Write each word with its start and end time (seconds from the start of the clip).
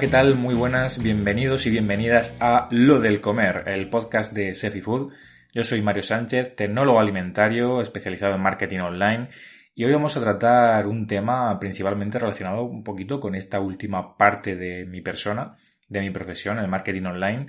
¿Qué 0.00 0.08
tal? 0.08 0.34
Muy 0.34 0.54
buenas, 0.54 1.02
bienvenidos 1.02 1.66
y 1.66 1.70
bienvenidas 1.70 2.34
a 2.40 2.68
Lo 2.70 3.00
del 3.00 3.20
Comer, 3.20 3.64
el 3.66 3.90
podcast 3.90 4.32
de 4.32 4.54
Sefi 4.54 4.80
Food. 4.80 5.12
Yo 5.52 5.62
soy 5.62 5.82
Mario 5.82 6.02
Sánchez, 6.02 6.56
tecnólogo 6.56 6.98
alimentario 6.98 7.82
especializado 7.82 8.34
en 8.34 8.40
marketing 8.40 8.78
online 8.78 9.28
y 9.74 9.84
hoy 9.84 9.92
vamos 9.92 10.16
a 10.16 10.22
tratar 10.22 10.86
un 10.86 11.06
tema 11.06 11.60
principalmente 11.60 12.18
relacionado 12.18 12.62
un 12.62 12.82
poquito 12.82 13.20
con 13.20 13.34
esta 13.34 13.60
última 13.60 14.16
parte 14.16 14.56
de 14.56 14.86
mi 14.86 15.02
persona, 15.02 15.58
de 15.86 16.00
mi 16.00 16.08
profesión, 16.08 16.58
el 16.58 16.68
marketing 16.68 17.04
online. 17.04 17.48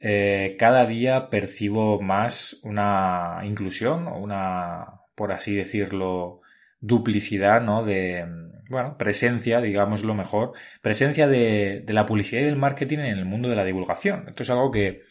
Eh, 0.00 0.56
cada 0.58 0.84
día 0.84 1.30
percibo 1.30 2.00
más 2.00 2.58
una 2.64 3.38
inclusión 3.44 4.08
una, 4.08 4.84
por 5.14 5.30
así 5.30 5.54
decirlo, 5.54 6.40
duplicidad, 6.80 7.60
¿no? 7.60 7.84
De, 7.84 8.26
bueno, 8.70 8.96
presencia, 8.98 9.60
digámoslo 9.60 10.14
mejor, 10.14 10.52
presencia 10.82 11.26
de, 11.26 11.82
de, 11.84 11.92
la 11.92 12.06
publicidad 12.06 12.42
y 12.42 12.44
del 12.44 12.56
marketing 12.56 12.98
en 12.98 13.18
el 13.18 13.24
mundo 13.24 13.48
de 13.48 13.56
la 13.56 13.64
divulgación. 13.64 14.26
Esto 14.28 14.42
es 14.42 14.50
algo 14.50 14.70
que 14.70 15.02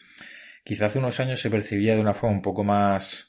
quizá 0.64 0.86
hace 0.86 0.98
unos 0.98 1.18
años 1.20 1.40
se 1.40 1.50
percibía 1.50 1.94
de 1.94 2.00
una 2.00 2.14
forma 2.14 2.36
un 2.36 2.42
poco 2.42 2.64
más 2.64 3.28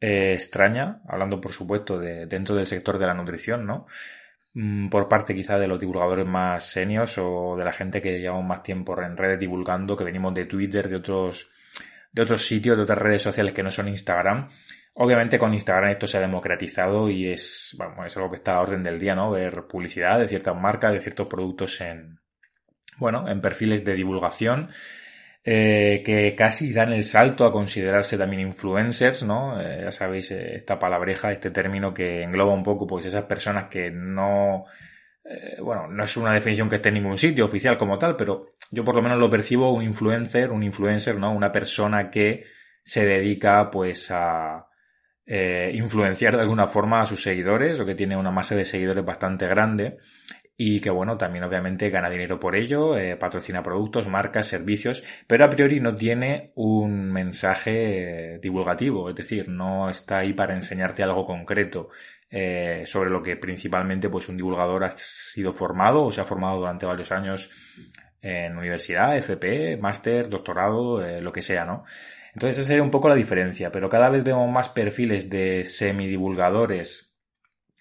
eh, 0.00 0.34
extraña, 0.34 1.02
hablando 1.08 1.40
por 1.40 1.52
supuesto 1.52 1.98
de 1.98 2.26
dentro 2.26 2.54
del 2.54 2.66
sector 2.66 2.98
de 2.98 3.06
la 3.06 3.14
nutrición, 3.14 3.66
¿no? 3.66 3.86
Mm, 4.54 4.88
por 4.88 5.08
parte 5.08 5.34
quizá 5.34 5.58
de 5.58 5.68
los 5.68 5.80
divulgadores 5.80 6.26
más 6.26 6.64
senios 6.64 7.18
o 7.18 7.56
de 7.58 7.64
la 7.64 7.72
gente 7.72 8.00
que 8.00 8.18
llevamos 8.18 8.44
más 8.44 8.62
tiempo 8.62 9.00
en 9.02 9.16
redes 9.16 9.40
divulgando, 9.40 9.96
que 9.96 10.04
venimos 10.04 10.34
de 10.34 10.46
Twitter, 10.46 10.88
de 10.88 10.96
otros, 10.96 11.50
de 12.12 12.22
otros 12.22 12.46
sitios, 12.46 12.76
de 12.76 12.84
otras 12.84 12.98
redes 12.98 13.22
sociales 13.22 13.52
que 13.52 13.62
no 13.62 13.70
son 13.70 13.88
Instagram 13.88 14.48
Obviamente 15.00 15.38
con 15.38 15.54
Instagram 15.54 15.92
esto 15.92 16.08
se 16.08 16.18
ha 16.18 16.20
democratizado 16.20 17.08
y 17.08 17.30
es, 17.30 17.72
bueno, 17.78 18.04
es 18.04 18.16
algo 18.16 18.30
que 18.30 18.38
está 18.38 18.56
a 18.56 18.60
orden 18.60 18.82
del 18.82 18.98
día, 18.98 19.14
¿no? 19.14 19.30
Ver 19.30 19.64
publicidad 19.68 20.18
de 20.18 20.26
ciertas 20.26 20.56
marcas, 20.56 20.92
de 20.92 20.98
ciertos 20.98 21.28
productos 21.28 21.80
en, 21.80 22.18
bueno, 22.96 23.28
en 23.28 23.40
perfiles 23.40 23.84
de 23.84 23.94
divulgación. 23.94 24.70
Eh, 25.44 26.02
que 26.04 26.34
casi 26.34 26.72
dan 26.72 26.92
el 26.92 27.04
salto 27.04 27.46
a 27.46 27.52
considerarse 27.52 28.18
también 28.18 28.42
influencers, 28.42 29.22
¿no? 29.22 29.60
Eh, 29.60 29.78
ya 29.82 29.92
sabéis, 29.92 30.32
eh, 30.32 30.56
esta 30.56 30.80
palabreja, 30.80 31.30
este 31.30 31.52
término 31.52 31.94
que 31.94 32.22
engloba 32.24 32.52
un 32.52 32.64
poco, 32.64 32.86
pues 32.86 33.06
esas 33.06 33.24
personas 33.24 33.66
que 33.66 33.90
no, 33.90 34.64
eh, 35.24 35.60
bueno, 35.62 35.86
no 35.86 36.02
es 36.02 36.16
una 36.16 36.34
definición 36.34 36.68
que 36.68 36.76
esté 36.76 36.88
en 36.88 36.96
ningún 36.96 37.16
sitio 37.16 37.44
oficial 37.44 37.78
como 37.78 37.98
tal, 37.98 38.16
pero 38.16 38.56
yo 38.72 38.82
por 38.82 38.96
lo 38.96 39.02
menos 39.02 39.18
lo 39.20 39.30
percibo 39.30 39.72
un 39.72 39.84
influencer, 39.84 40.50
un 40.50 40.64
influencer, 40.64 41.16
¿no? 41.18 41.32
Una 41.32 41.52
persona 41.52 42.10
que 42.10 42.44
se 42.82 43.06
dedica, 43.06 43.70
pues, 43.70 44.10
a, 44.10 44.67
eh, 45.30 45.72
influenciar 45.74 46.36
de 46.36 46.40
alguna 46.40 46.66
forma 46.66 47.02
a 47.02 47.06
sus 47.06 47.22
seguidores 47.22 47.78
o 47.78 47.84
que 47.84 47.94
tiene 47.94 48.16
una 48.16 48.30
masa 48.30 48.56
de 48.56 48.64
seguidores 48.64 49.04
bastante 49.04 49.46
grande 49.46 49.98
y 50.56 50.80
que 50.80 50.88
bueno, 50.88 51.18
también 51.18 51.44
obviamente 51.44 51.90
gana 51.90 52.08
dinero 52.08 52.40
por 52.40 52.56
ello, 52.56 52.96
eh, 52.96 53.14
patrocina 53.16 53.62
productos, 53.62 54.08
marcas, 54.08 54.46
servicios, 54.46 55.04
pero 55.26 55.44
a 55.44 55.50
priori 55.50 55.80
no 55.80 55.94
tiene 55.94 56.52
un 56.54 57.12
mensaje 57.12 58.36
eh, 58.36 58.38
divulgativo, 58.38 59.10
es 59.10 59.16
decir, 59.16 59.50
no 59.50 59.90
está 59.90 60.20
ahí 60.20 60.32
para 60.32 60.54
enseñarte 60.54 61.02
algo 61.02 61.26
concreto 61.26 61.90
sobre 62.84 63.08
lo 63.08 63.22
que 63.22 63.36
principalmente 63.36 64.10
pues 64.10 64.28
un 64.28 64.36
divulgador 64.36 64.84
ha 64.84 64.90
sido 64.90 65.50
formado 65.50 66.04
o 66.04 66.12
se 66.12 66.20
ha 66.20 66.24
formado 66.24 66.58
durante 66.58 66.84
varios 66.84 67.10
años 67.10 67.50
en 68.20 68.56
universidad, 68.56 69.16
FP, 69.16 69.76
máster, 69.76 70.28
doctorado, 70.28 71.04
eh, 71.04 71.20
lo 71.20 71.32
que 71.32 71.42
sea, 71.42 71.64
¿no? 71.64 71.84
Entonces 72.34 72.58
esa 72.58 72.68
sería 72.68 72.82
un 72.82 72.90
poco 72.90 73.08
la 73.08 73.14
diferencia, 73.14 73.70
pero 73.72 73.88
cada 73.88 74.10
vez 74.10 74.22
vemos 74.22 74.50
más 74.50 74.68
perfiles 74.68 75.28
de 75.28 75.64
semidivulgadores 75.64 77.08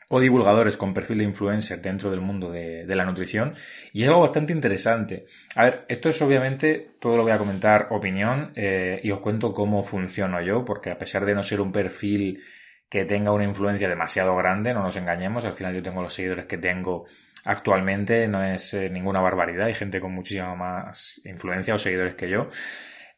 o 0.09 0.19
divulgadores 0.19 0.77
con 0.77 0.93
perfil 0.93 1.19
de 1.19 1.25
influencer 1.25 1.81
dentro 1.81 2.09
del 2.09 2.21
mundo 2.21 2.49
de, 2.49 2.85
la 2.87 3.05
nutrición 3.05 3.53
y 3.91 4.03
es 4.03 4.07
algo 4.07 4.21
bastante 4.21 4.53
interesante. 4.53 5.25
A 5.55 5.65
ver, 5.65 5.85
esto 5.89 6.09
es 6.09 6.21
obviamente, 6.21 6.95
todo 6.99 7.17
lo 7.17 7.23
voy 7.23 7.33
a 7.33 7.37
comentar 7.37 7.87
opinión 7.91 8.53
eh, 8.55 9.01
y 9.03 9.11
os 9.11 9.19
cuento 9.19 9.53
cómo 9.53 9.83
funciono 9.83 10.41
yo, 10.41 10.63
porque 10.63 10.91
a 10.91 10.97
pesar 10.97 11.25
de 11.25 11.35
no 11.35 11.43
ser 11.43 11.59
un 11.59 11.71
perfil 11.71 12.41
que 12.89 13.03
tenga 13.03 13.33
una 13.33 13.43
influencia 13.43 13.89
demasiado 13.89 14.35
grande, 14.37 14.73
no 14.73 14.81
nos 14.81 14.95
engañemos, 14.95 15.43
al 15.43 15.53
final 15.53 15.75
yo 15.75 15.83
tengo 15.83 16.01
los 16.01 16.13
seguidores 16.13 16.45
que 16.45 16.57
tengo 16.57 17.05
actualmente, 17.47 18.27
no 18.27 18.43
es 18.43 18.73
eh, 18.73 18.89
ninguna 18.89 19.21
barbaridad, 19.21 19.67
hay 19.67 19.73
gente 19.73 20.01
con 20.01 20.13
muchísima 20.13 20.53
más 20.55 21.21
influencia 21.23 21.73
o 21.73 21.79
seguidores 21.79 22.15
que 22.15 22.29
yo. 22.29 22.49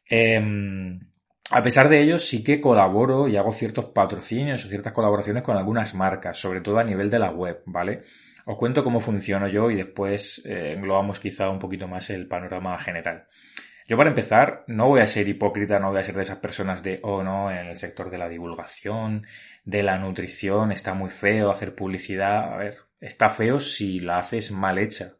Eh, 0.09 0.39
a 1.51 1.63
pesar 1.63 1.89
de 1.89 1.99
ello, 1.99 2.19
sí 2.19 2.43
que 2.43 2.61
colaboro 2.61 3.27
y 3.27 3.35
hago 3.35 3.51
ciertos 3.51 3.85
patrocinios 3.85 4.63
o 4.63 4.67
ciertas 4.67 4.93
colaboraciones 4.93 5.41
con 5.41 5.57
algunas 5.57 5.95
marcas, 5.95 6.37
sobre 6.37 6.61
todo 6.61 6.77
a 6.77 6.83
nivel 6.83 7.09
de 7.09 7.17
la 7.17 7.31
web, 7.31 7.63
¿vale? 7.65 8.03
Os 8.45 8.55
cuento 8.55 8.83
cómo 8.83 8.99
funciono 8.99 9.47
yo 9.47 9.71
y 9.71 9.75
después 9.75 10.43
eh, 10.45 10.73
englobamos 10.73 11.19
quizá 11.19 11.49
un 11.49 11.57
poquito 11.57 11.87
más 11.87 12.11
el 12.11 12.27
panorama 12.27 12.77
general. 12.77 13.27
Yo 13.87 13.97
para 13.97 14.09
empezar, 14.09 14.63
no 14.67 14.87
voy 14.87 15.01
a 15.01 15.07
ser 15.07 15.27
hipócrita, 15.27 15.79
no 15.79 15.89
voy 15.89 15.99
a 15.99 16.03
ser 16.03 16.13
de 16.13 16.21
esas 16.21 16.37
personas 16.37 16.83
de, 16.83 16.99
oh 17.01 17.23
no, 17.23 17.49
en 17.49 17.65
el 17.65 17.75
sector 17.75 18.11
de 18.11 18.19
la 18.19 18.29
divulgación, 18.29 19.25
de 19.63 19.81
la 19.81 19.97
nutrición, 19.97 20.71
está 20.71 20.93
muy 20.93 21.09
feo 21.09 21.49
hacer 21.49 21.73
publicidad. 21.73 22.53
A 22.53 22.57
ver, 22.57 22.77
está 22.99 23.29
feo 23.29 23.59
si 23.59 23.99
la 23.99 24.17
haces 24.17 24.51
mal 24.51 24.77
hecha 24.77 25.13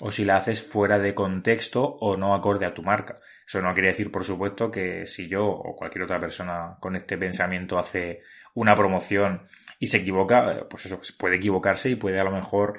o 0.00 0.10
si 0.10 0.24
la 0.24 0.36
haces 0.36 0.62
fuera 0.62 0.98
de 0.98 1.14
contexto 1.14 1.84
o 1.84 2.16
no 2.16 2.34
acorde 2.34 2.66
a 2.66 2.74
tu 2.74 2.82
marca. 2.82 3.20
Eso 3.46 3.60
no 3.60 3.72
quiere 3.74 3.88
decir, 3.88 4.10
por 4.10 4.24
supuesto, 4.24 4.70
que 4.70 5.06
si 5.06 5.28
yo 5.28 5.46
o 5.46 5.76
cualquier 5.76 6.04
otra 6.04 6.20
persona 6.20 6.76
con 6.80 6.96
este 6.96 7.16
pensamiento 7.16 7.78
hace 7.78 8.22
una 8.54 8.74
promoción 8.74 9.46
y 9.78 9.86
se 9.86 9.98
equivoca, 9.98 10.66
pues 10.68 10.86
eso, 10.86 11.00
puede 11.18 11.36
equivocarse 11.36 11.90
y 11.90 11.96
puede 11.96 12.18
a 12.20 12.24
lo 12.24 12.30
mejor 12.30 12.78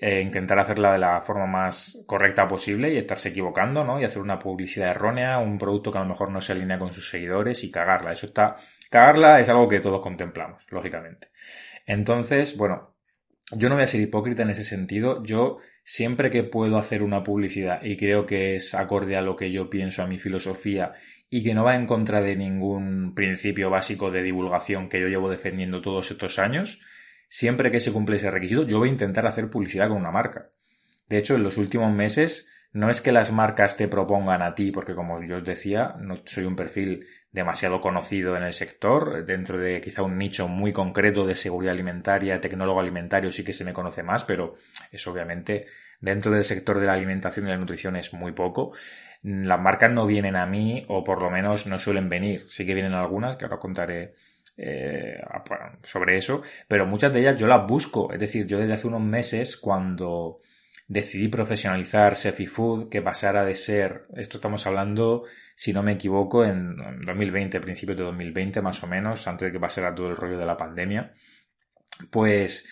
eh, 0.00 0.20
intentar 0.20 0.58
hacerla 0.58 0.92
de 0.92 0.98
la 0.98 1.20
forma 1.20 1.46
más 1.46 2.02
correcta 2.06 2.46
posible 2.46 2.92
y 2.92 2.98
estarse 2.98 3.30
equivocando, 3.30 3.84
¿no? 3.84 4.00
Y 4.00 4.04
hacer 4.04 4.20
una 4.20 4.38
publicidad 4.38 4.90
errónea, 4.90 5.38
un 5.38 5.58
producto 5.58 5.90
que 5.90 5.98
a 5.98 6.02
lo 6.02 6.08
mejor 6.08 6.30
no 6.30 6.40
se 6.40 6.52
alinea 6.52 6.78
con 6.78 6.92
sus 6.92 7.08
seguidores 7.08 7.64
y 7.64 7.70
cagarla. 7.70 8.12
Eso 8.12 8.26
está, 8.26 8.56
cagarla 8.90 9.40
es 9.40 9.48
algo 9.48 9.68
que 9.68 9.80
todos 9.80 10.00
contemplamos, 10.00 10.66
lógicamente. 10.70 11.28
Entonces, 11.86 12.56
bueno, 12.56 12.95
yo 13.52 13.68
no 13.68 13.76
voy 13.76 13.84
a 13.84 13.88
ser 13.88 14.00
hipócrita 14.00 14.42
en 14.42 14.50
ese 14.50 14.64
sentido. 14.64 15.22
Yo 15.22 15.58
siempre 15.84 16.30
que 16.30 16.42
puedo 16.42 16.78
hacer 16.78 17.02
una 17.02 17.22
publicidad 17.22 17.82
y 17.82 17.96
creo 17.96 18.26
que 18.26 18.56
es 18.56 18.74
acorde 18.74 19.16
a 19.16 19.22
lo 19.22 19.36
que 19.36 19.52
yo 19.52 19.70
pienso, 19.70 20.02
a 20.02 20.06
mi 20.06 20.18
filosofía 20.18 20.94
y 21.30 21.42
que 21.42 21.54
no 21.54 21.64
va 21.64 21.76
en 21.76 21.86
contra 21.86 22.20
de 22.20 22.36
ningún 22.36 23.14
principio 23.14 23.70
básico 23.70 24.10
de 24.10 24.22
divulgación 24.22 24.88
que 24.88 25.00
yo 25.00 25.08
llevo 25.08 25.30
defendiendo 25.30 25.80
todos 25.82 26.10
estos 26.10 26.38
años, 26.38 26.80
siempre 27.28 27.70
que 27.70 27.80
se 27.80 27.92
cumple 27.92 28.16
ese 28.16 28.30
requisito, 28.30 28.64
yo 28.64 28.78
voy 28.78 28.88
a 28.88 28.92
intentar 28.92 29.26
hacer 29.26 29.50
publicidad 29.50 29.88
con 29.88 29.98
una 29.98 30.12
marca. 30.12 30.50
De 31.08 31.18
hecho, 31.18 31.34
en 31.34 31.42
los 31.42 31.56
últimos 31.56 31.92
meses 31.92 32.52
no 32.76 32.90
es 32.90 33.00
que 33.00 33.10
las 33.10 33.32
marcas 33.32 33.78
te 33.78 33.88
propongan 33.88 34.42
a 34.42 34.54
ti, 34.54 34.70
porque 34.70 34.94
como 34.94 35.22
yo 35.24 35.36
os 35.36 35.44
decía, 35.44 35.94
no 35.98 36.20
soy 36.26 36.44
un 36.44 36.54
perfil 36.54 37.06
demasiado 37.32 37.80
conocido 37.80 38.36
en 38.36 38.42
el 38.42 38.52
sector, 38.52 39.24
dentro 39.24 39.58
de 39.58 39.80
quizá 39.80 40.02
un 40.02 40.18
nicho 40.18 40.46
muy 40.46 40.74
concreto 40.74 41.24
de 41.26 41.34
seguridad 41.34 41.72
alimentaria, 41.72 42.38
tecnólogo 42.38 42.78
alimentario 42.78 43.30
sí 43.30 43.42
que 43.42 43.54
se 43.54 43.64
me 43.64 43.72
conoce 43.72 44.02
más, 44.02 44.24
pero 44.24 44.56
es 44.92 45.06
obviamente 45.06 45.68
dentro 46.02 46.32
del 46.32 46.44
sector 46.44 46.78
de 46.78 46.86
la 46.86 46.92
alimentación 46.92 47.46
y 47.46 47.48
la 47.48 47.56
nutrición 47.56 47.96
es 47.96 48.12
muy 48.12 48.32
poco. 48.32 48.72
Las 49.22 49.58
marcas 49.58 49.90
no 49.90 50.04
vienen 50.04 50.36
a 50.36 50.44
mí, 50.44 50.84
o 50.88 51.02
por 51.02 51.22
lo 51.22 51.30
menos 51.30 51.66
no 51.66 51.78
suelen 51.78 52.10
venir. 52.10 52.44
Sí 52.50 52.66
que 52.66 52.74
vienen 52.74 52.92
algunas, 52.92 53.36
que 53.36 53.46
ahora 53.46 53.58
contaré 53.58 54.12
eh, 54.58 55.18
sobre 55.82 56.18
eso, 56.18 56.42
pero 56.68 56.84
muchas 56.84 57.10
de 57.14 57.20
ellas 57.20 57.38
yo 57.38 57.46
las 57.46 57.66
busco. 57.66 58.12
Es 58.12 58.20
decir, 58.20 58.46
yo 58.46 58.58
desde 58.58 58.74
hace 58.74 58.86
unos 58.86 59.00
meses, 59.00 59.56
cuando 59.56 60.40
decidí 60.88 61.28
profesionalizar 61.28 62.14
Sefi 62.16 62.46
Food, 62.46 62.88
que 62.88 63.02
pasara 63.02 63.44
de 63.44 63.54
ser, 63.54 64.06
esto 64.16 64.38
estamos 64.38 64.66
hablando, 64.66 65.24
si 65.54 65.72
no 65.72 65.82
me 65.82 65.92
equivoco, 65.92 66.44
en 66.44 66.76
2020, 67.04 67.60
principios 67.60 67.98
de 67.98 68.04
2020 68.04 68.62
más 68.62 68.82
o 68.82 68.86
menos, 68.86 69.26
antes 69.26 69.46
de 69.46 69.52
que 69.52 69.60
pasara 69.60 69.94
todo 69.94 70.08
el 70.08 70.16
rollo 70.16 70.38
de 70.38 70.46
la 70.46 70.56
pandemia, 70.56 71.12
pues 72.10 72.66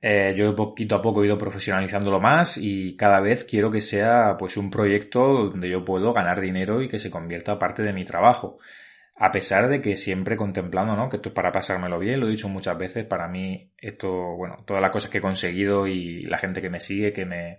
Eh, 0.00 0.32
yo 0.36 0.54
poquito 0.54 0.94
a 0.94 1.02
poco 1.02 1.22
he 1.22 1.26
ido 1.26 1.36
profesionalizándolo 1.36 2.20
más 2.20 2.56
y 2.56 2.96
cada 2.96 3.20
vez 3.20 3.42
quiero 3.44 3.68
que 3.68 3.80
sea 3.80 4.36
pues 4.38 4.56
un 4.56 4.70
proyecto 4.70 5.20
donde 5.50 5.68
yo 5.68 5.84
puedo 5.84 6.12
ganar 6.12 6.40
dinero 6.40 6.80
y 6.82 6.88
que 6.88 7.00
se 7.00 7.10
convierta 7.10 7.58
parte 7.58 7.82
de 7.82 7.92
mi 7.92 8.04
trabajo. 8.04 8.58
A 9.20 9.32
pesar 9.32 9.68
de 9.68 9.80
que 9.80 9.96
siempre 9.96 10.36
contemplando, 10.36 10.94
¿no? 10.94 11.08
Que 11.08 11.16
esto 11.16 11.30
es 11.30 11.34
para 11.34 11.50
pasármelo 11.50 11.98
bien, 11.98 12.20
lo 12.20 12.28
he 12.28 12.30
dicho 12.30 12.48
muchas 12.48 12.78
veces, 12.78 13.04
para 13.04 13.26
mí 13.26 13.72
esto, 13.76 14.08
bueno, 14.36 14.62
todas 14.64 14.80
las 14.80 14.92
cosas 14.92 15.10
que 15.10 15.18
he 15.18 15.20
conseguido 15.20 15.88
y 15.88 16.22
la 16.22 16.38
gente 16.38 16.62
que 16.62 16.70
me 16.70 16.78
sigue, 16.78 17.12
que 17.12 17.24
me, 17.24 17.58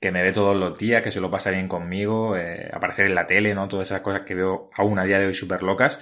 que 0.00 0.10
me 0.10 0.22
ve 0.22 0.32
todos 0.32 0.56
los 0.56 0.78
días, 0.78 1.02
que 1.02 1.10
se 1.10 1.20
lo 1.20 1.30
pasa 1.30 1.50
bien 1.50 1.68
conmigo, 1.68 2.36
eh, 2.36 2.70
aparecer 2.72 3.06
en 3.06 3.14
la 3.14 3.26
tele, 3.26 3.54
¿no? 3.54 3.68
Todas 3.68 3.88
esas 3.88 4.00
cosas 4.00 4.22
que 4.24 4.34
veo 4.34 4.70
aún 4.76 4.98
a 4.98 5.04
día 5.04 5.18
de 5.18 5.26
hoy 5.26 5.34
súper 5.34 5.62
locas, 5.62 6.00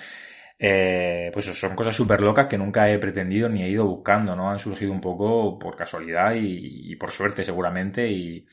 eh, 0.58 1.30
pues 1.32 1.46
son 1.46 1.74
cosas 1.74 1.96
súper 1.96 2.20
locas 2.20 2.46
que 2.46 2.56
nunca 2.56 2.88
he 2.88 2.98
pretendido 2.98 3.48
ni 3.48 3.64
he 3.64 3.68
ido 3.68 3.84
buscando, 3.84 4.36
¿no? 4.36 4.50
Han 4.50 4.60
surgido 4.60 4.92
un 4.92 5.00
poco 5.00 5.58
por 5.58 5.76
casualidad 5.76 6.34
y, 6.36 6.94
por 6.96 7.10
suerte 7.10 7.42
seguramente 7.42 8.08
y, 8.08 8.46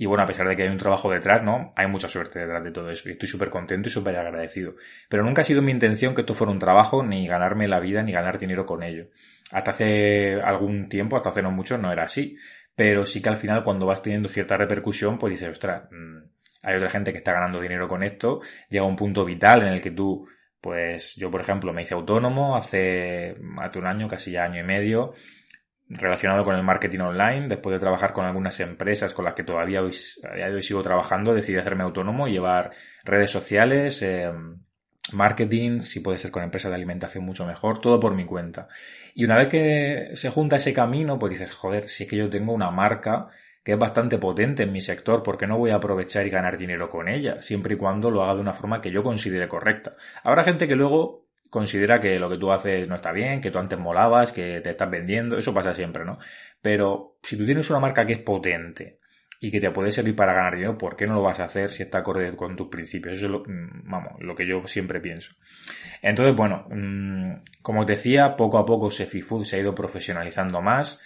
y, 0.00 0.06
bueno, 0.06 0.22
a 0.22 0.26
pesar 0.26 0.48
de 0.48 0.54
que 0.54 0.62
hay 0.62 0.68
un 0.68 0.78
trabajo 0.78 1.10
detrás, 1.10 1.42
¿no? 1.42 1.72
Hay 1.74 1.88
mucha 1.88 2.06
suerte 2.08 2.38
detrás 2.38 2.62
de 2.62 2.70
todo 2.70 2.88
eso 2.88 3.08
y 3.08 3.12
estoy 3.12 3.28
súper 3.28 3.50
contento 3.50 3.88
y 3.88 3.90
súper 3.90 4.16
agradecido. 4.16 4.76
Pero 5.08 5.24
nunca 5.24 5.40
ha 5.40 5.44
sido 5.44 5.60
mi 5.60 5.72
intención 5.72 6.14
que 6.14 6.20
esto 6.20 6.34
fuera 6.34 6.52
un 6.52 6.60
trabajo, 6.60 7.02
ni 7.02 7.26
ganarme 7.26 7.66
la 7.66 7.80
vida, 7.80 8.04
ni 8.04 8.12
ganar 8.12 8.38
dinero 8.38 8.64
con 8.64 8.84
ello. 8.84 9.08
Hasta 9.50 9.72
hace 9.72 10.40
algún 10.40 10.88
tiempo, 10.88 11.16
hasta 11.16 11.30
hace 11.30 11.42
no 11.42 11.50
mucho, 11.50 11.78
no 11.78 11.90
era 11.90 12.04
así. 12.04 12.36
Pero 12.76 13.04
sí 13.04 13.20
que 13.20 13.28
al 13.28 13.36
final 13.36 13.64
cuando 13.64 13.86
vas 13.86 14.00
teniendo 14.00 14.28
cierta 14.28 14.56
repercusión, 14.56 15.18
pues 15.18 15.32
dices, 15.32 15.48
ostras, 15.48 15.88
mm, 15.90 16.18
hay 16.62 16.76
otra 16.76 16.90
gente 16.90 17.10
que 17.10 17.18
está 17.18 17.32
ganando 17.32 17.60
dinero 17.60 17.88
con 17.88 18.04
esto, 18.04 18.40
llega 18.70 18.84
un 18.86 18.94
punto 18.94 19.24
vital 19.24 19.62
en 19.62 19.72
el 19.72 19.82
que 19.82 19.90
tú 19.90 20.28
pues 20.60 21.14
yo, 21.16 21.30
por 21.30 21.40
ejemplo, 21.40 21.72
me 21.72 21.82
hice 21.82 21.94
autónomo 21.94 22.56
hace, 22.56 23.34
hace 23.58 23.78
un 23.78 23.86
año, 23.86 24.08
casi 24.08 24.32
ya 24.32 24.44
año 24.44 24.60
y 24.60 24.64
medio, 24.64 25.12
relacionado 25.88 26.44
con 26.44 26.54
el 26.54 26.62
marketing 26.62 27.00
online. 27.00 27.48
Después 27.48 27.74
de 27.74 27.80
trabajar 27.80 28.12
con 28.12 28.24
algunas 28.24 28.58
empresas 28.60 29.14
con 29.14 29.24
las 29.24 29.34
que 29.34 29.44
todavía 29.44 29.82
hoy, 29.82 29.92
sigo 29.92 30.82
trabajando, 30.82 31.34
decidí 31.34 31.58
hacerme 31.58 31.84
autónomo 31.84 32.28
y 32.28 32.32
llevar 32.32 32.72
redes 33.04 33.30
sociales, 33.30 34.02
eh, 34.02 34.30
marketing, 35.12 35.80
si 35.80 36.00
puede 36.00 36.18
ser 36.18 36.30
con 36.30 36.42
empresas 36.42 36.70
de 36.70 36.76
alimentación 36.76 37.24
mucho 37.24 37.46
mejor, 37.46 37.80
todo 37.80 37.98
por 37.98 38.14
mi 38.14 38.24
cuenta. 38.24 38.68
Y 39.14 39.24
una 39.24 39.36
vez 39.36 39.48
que 39.48 40.10
se 40.14 40.30
junta 40.30 40.56
ese 40.56 40.72
camino, 40.72 41.18
pues 41.18 41.32
dices, 41.32 41.54
joder, 41.54 41.88
si 41.88 42.04
es 42.04 42.10
que 42.10 42.16
yo 42.16 42.28
tengo 42.28 42.52
una 42.52 42.70
marca 42.70 43.28
que 43.64 43.72
es 43.72 43.78
bastante 43.78 44.18
potente 44.18 44.62
en 44.62 44.72
mi 44.72 44.80
sector, 44.80 45.22
porque 45.22 45.46
no 45.46 45.58
voy 45.58 45.70
a 45.70 45.76
aprovechar 45.76 46.26
y 46.26 46.30
ganar 46.30 46.56
dinero 46.56 46.88
con 46.88 47.08
ella, 47.08 47.42
siempre 47.42 47.74
y 47.74 47.76
cuando 47.76 48.10
lo 48.10 48.22
haga 48.22 48.36
de 48.36 48.40
una 48.40 48.54
forma 48.54 48.80
que 48.80 48.90
yo 48.90 49.02
considere 49.02 49.46
correcta. 49.46 49.92
Habrá 50.22 50.44
gente 50.44 50.66
que 50.66 50.74
luego 50.74 51.27
considera 51.50 52.00
que 52.00 52.18
lo 52.18 52.28
que 52.28 52.38
tú 52.38 52.52
haces 52.52 52.88
no 52.88 52.96
está 52.96 53.12
bien, 53.12 53.40
que 53.40 53.50
tú 53.50 53.58
antes 53.58 53.78
molabas, 53.78 54.32
que 54.32 54.60
te 54.60 54.70
estás 54.70 54.90
vendiendo, 54.90 55.38
eso 55.38 55.54
pasa 55.54 55.74
siempre, 55.74 56.04
¿no? 56.04 56.18
Pero 56.60 57.18
si 57.22 57.36
tú 57.36 57.44
tienes 57.44 57.68
una 57.70 57.80
marca 57.80 58.04
que 58.04 58.14
es 58.14 58.18
potente 58.18 58.98
y 59.40 59.50
que 59.50 59.60
te 59.60 59.70
puede 59.70 59.90
servir 59.92 60.16
para 60.16 60.34
ganar 60.34 60.54
dinero, 60.54 60.76
¿por 60.76 60.96
qué 60.96 61.06
no 61.06 61.14
lo 61.14 61.22
vas 61.22 61.40
a 61.40 61.44
hacer 61.44 61.70
si 61.70 61.82
está 61.82 61.98
acorde 61.98 62.34
con 62.36 62.56
tus 62.56 62.68
principios? 62.68 63.18
Eso 63.18 63.26
es 63.26 63.32
lo, 63.32 63.40
mm, 63.40 63.90
vamos, 63.90 64.12
lo 64.20 64.34
que 64.34 64.46
yo 64.46 64.66
siempre 64.66 65.00
pienso. 65.00 65.34
Entonces, 66.02 66.34
bueno, 66.34 66.66
mm, 66.70 67.42
como 67.62 67.86
te 67.86 67.92
decía, 67.92 68.36
poco 68.36 68.58
a 68.58 68.66
poco 68.66 68.90
Sefifood 68.90 69.44
se 69.44 69.56
ha 69.56 69.60
ido 69.60 69.74
profesionalizando 69.74 70.60
más 70.60 71.02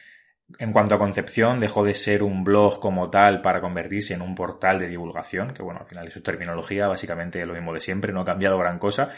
en 0.59 0.73
cuanto 0.73 0.95
a 0.95 0.99
concepción, 0.99 1.59
dejó 1.59 1.85
de 1.85 1.95
ser 1.95 2.23
un 2.23 2.45
blog 2.45 2.81
como 2.81 3.11
tal 3.11 3.43
para 3.43 3.61
convertirse 3.61 4.15
en 4.15 4.23
un 4.23 4.35
portal 4.35 4.79
de 4.79 4.89
divulgación, 4.89 5.55
que 5.55 5.63
bueno, 5.63 5.81
al 5.81 5.87
final 5.87 6.07
es 6.07 6.15
su 6.15 6.23
terminología, 6.23 6.89
básicamente 6.89 7.45
lo 7.47 7.55
mismo 7.55 7.73
de 7.73 7.81
siempre, 7.81 8.13
no 8.13 8.21
ha 8.21 8.25
cambiado 8.25 8.59
gran 8.59 8.79
cosa. 8.79 9.13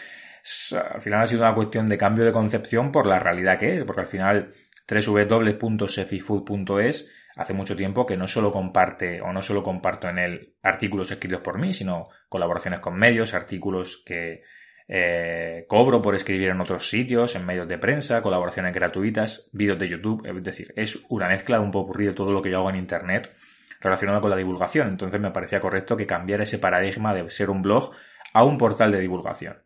Al 0.95 1.01
final 1.01 1.23
ha 1.23 1.27
sido 1.27 1.41
una 1.43 1.55
cuestión 1.55 1.87
de 1.87 1.97
cambio 1.97 2.23
de 2.25 2.33
concepción 2.33 2.93
por 2.93 3.07
la 3.07 3.19
realidad 3.19 3.59
que 3.59 3.77
es, 3.77 3.85
porque 3.85 4.03
al 4.03 4.07
final 4.07 4.53
www.sefifood.es 4.87 7.11
hace 7.37 7.55
mucho 7.55 7.75
tiempo 7.75 8.05
que 8.05 8.19
no 8.19 8.27
solo 8.27 8.53
comparte 8.53 9.23
o 9.23 9.33
no 9.33 9.41
solo 9.41 9.63
comparto 9.63 10.07
en 10.09 10.19
él 10.19 10.57
artículos 10.63 11.11
escritos 11.11 11.41
por 11.41 11.59
mí, 11.59 11.73
sino 11.73 12.09
colaboraciones 12.29 12.81
con 12.81 12.95
medios, 12.97 13.33
artículos 13.33 14.03
que 14.05 14.43
eh, 14.87 15.65
cobro 15.67 16.03
por 16.03 16.15
escribir 16.15 16.51
en 16.51 16.61
otros 16.61 16.91
sitios, 16.91 17.37
en 17.37 17.47
medios 17.47 17.67
de 17.67 17.79
prensa, 17.79 18.21
colaboraciones 18.21 18.75
gratuitas, 18.75 19.49
vídeos 19.53 19.79
de 19.79 19.89
YouTube, 19.89 20.27
es 20.27 20.45
decir, 20.45 20.75
es 20.77 21.07
una 21.09 21.29
mezcla 21.29 21.59
de 21.59 21.65
un 21.65 21.71
poco 21.71 21.97
de 21.97 22.13
todo 22.13 22.33
lo 22.33 22.43
que 22.43 22.51
yo 22.51 22.59
hago 22.59 22.69
en 22.69 22.77
Internet 22.77 23.35
relacionado 23.81 24.21
con 24.21 24.29
la 24.31 24.37
divulgación. 24.37 24.89
Entonces 24.89 25.19
me 25.21 25.31
parecía 25.31 25.61
correcto 25.61 25.97
que 25.97 26.07
cambiara 26.07 26.43
ese 26.43 26.59
paradigma 26.59 27.15
de 27.15 27.31
ser 27.31 27.49
un 27.49 27.63
blog 27.63 27.93
a 28.35 28.45
un 28.45 28.59
portal 28.59 28.93
de 28.93 29.01
divulgación. 29.01 29.57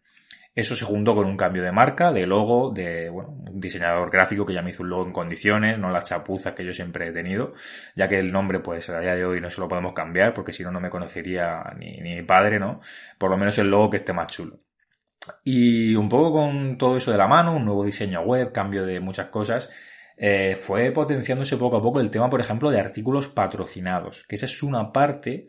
Eso 0.59 0.75
se 0.75 0.85
juntó 0.85 1.15
con 1.15 1.25
un 1.25 1.37
cambio 1.37 1.63
de 1.63 1.71
marca, 1.71 2.13
de 2.13 2.27
logo, 2.27 2.73
de 2.73 3.09
bueno, 3.09 3.29
un 3.29 3.61
diseñador 3.61 4.11
gráfico 4.11 4.45
que 4.45 4.55
ya 4.55 4.61
me 4.61 4.71
hizo 4.71 4.83
un 4.83 4.91
logo 4.91 5.07
en 5.07 5.13
condiciones, 5.13 5.79
no 5.79 5.89
las 5.89 6.03
chapuzas 6.03 6.53
que 6.55 6.65
yo 6.65 6.73
siempre 6.73 7.07
he 7.07 7.13
tenido, 7.13 7.53
ya 7.95 8.09
que 8.09 8.19
el 8.19 8.33
nombre, 8.33 8.59
pues 8.59 8.89
a 8.89 8.99
día 8.99 9.15
de 9.15 9.25
hoy 9.25 9.41
no 9.41 9.53
se 9.53 9.61
lo 9.61 9.69
podemos 9.69 9.93
cambiar, 9.93 10.35
porque 10.35 10.53
si 10.53 10.65
no, 10.65 10.73
no 10.73 10.81
me 10.81 10.91
conocería 10.91 11.63
ni, 11.79 11.99
ni 12.01 12.17
mi 12.17 12.23
padre, 12.25 12.59
¿no? 12.59 12.81
Por 13.19 13.31
lo 13.31 13.37
menos 13.37 13.57
el 13.59 13.71
logo 13.71 13.89
que 13.89 13.99
esté 13.99 14.13
más 14.13 14.33
chulo. 14.33 14.59
Y 15.45 15.95
un 15.95 16.09
poco 16.09 16.33
con 16.33 16.77
todo 16.77 16.97
eso 16.97 17.13
de 17.13 17.19
la 17.19 17.29
mano, 17.29 17.55
un 17.55 17.65
nuevo 17.65 17.85
diseño 17.85 18.23
web, 18.23 18.51
cambio 18.51 18.85
de 18.85 18.99
muchas 18.99 19.29
cosas, 19.29 19.73
eh, 20.17 20.57
fue 20.57 20.91
potenciándose 20.91 21.57
poco 21.57 21.77
a 21.77 21.83
poco 21.83 22.01
el 22.01 22.11
tema, 22.11 22.29
por 22.29 22.41
ejemplo, 22.41 22.73
de 22.73 22.81
artículos 22.81 23.29
patrocinados, 23.29 24.25
que 24.27 24.35
esa 24.35 24.47
es 24.47 24.61
una 24.65 24.91
parte 24.91 25.45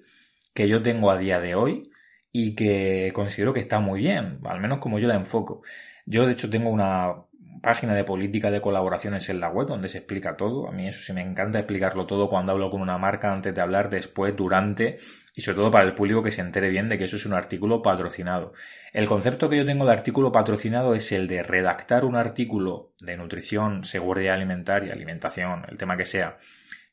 que 0.53 0.67
yo 0.67 0.83
tengo 0.83 1.09
a 1.09 1.17
día 1.17 1.39
de 1.39 1.55
hoy 1.55 1.89
y 2.31 2.55
que 2.55 3.11
considero 3.13 3.53
que 3.53 3.59
está 3.59 3.79
muy 3.79 4.01
bien, 4.01 4.39
al 4.45 4.59
menos 4.59 4.79
como 4.79 4.99
yo 4.99 5.07
la 5.07 5.15
enfoco. 5.15 5.61
Yo, 6.05 6.25
de 6.25 6.33
hecho, 6.33 6.49
tengo 6.49 6.69
una 6.69 7.15
página 7.61 7.93
de 7.93 8.03
política 8.03 8.51
de 8.51 8.61
colaboraciones 8.61 9.29
en 9.29 9.39
la 9.39 9.49
web 9.49 9.67
donde 9.67 9.89
se 9.89 9.97
explica 9.99 10.37
todo. 10.37 10.67
A 10.67 10.71
mí 10.71 10.87
eso 10.87 11.01
sí 11.01 11.13
me 11.13 11.21
encanta 11.21 11.59
explicarlo 11.59 12.05
todo 12.05 12.29
cuando 12.29 12.51
hablo 12.51 12.69
con 12.69 12.81
una 12.81 12.97
marca 12.97 13.31
antes 13.31 13.53
de 13.53 13.61
hablar, 13.61 13.89
después, 13.89 14.35
durante 14.35 14.97
y 15.35 15.41
sobre 15.41 15.57
todo 15.57 15.71
para 15.71 15.85
el 15.85 15.93
público 15.93 16.23
que 16.23 16.31
se 16.31 16.41
entere 16.41 16.69
bien 16.69 16.89
de 16.89 16.97
que 16.97 17.05
eso 17.05 17.15
es 17.15 17.25
un 17.25 17.33
artículo 17.33 17.81
patrocinado. 17.81 18.53
El 18.93 19.07
concepto 19.07 19.49
que 19.49 19.57
yo 19.57 19.65
tengo 19.65 19.85
de 19.85 19.91
artículo 19.91 20.31
patrocinado 20.31 20.95
es 20.95 21.11
el 21.11 21.27
de 21.27 21.43
redactar 21.43 22.05
un 22.05 22.15
artículo 22.15 22.93
de 22.99 23.17
nutrición, 23.17 23.85
seguridad 23.85 24.35
alimentaria, 24.35 24.93
alimentación, 24.93 25.65
el 25.69 25.77
tema 25.77 25.97
que 25.97 26.05
sea, 26.05 26.37